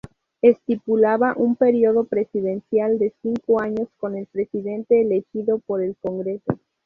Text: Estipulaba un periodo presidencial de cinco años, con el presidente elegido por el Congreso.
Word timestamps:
Estipulaba 0.41 1.35
un 1.37 1.55
periodo 1.55 2.05
presidencial 2.05 2.97
de 2.97 3.13
cinco 3.21 3.61
años, 3.61 3.87
con 3.97 4.17
el 4.17 4.25
presidente 4.25 4.99
elegido 4.99 5.59
por 5.59 5.83
el 5.83 5.95
Congreso. 5.97 6.57